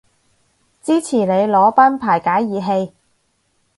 [0.81, 2.93] 支持你裸奔排解熱氣